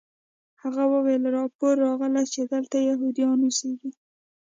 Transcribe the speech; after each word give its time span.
هغه 0.61 0.83
وویل 0.93 1.23
راپور 1.37 1.73
راغلی 1.85 2.25
چې 2.33 2.41
دلته 2.53 2.75
یهودان 2.89 3.37
اوسیږي 3.45 3.91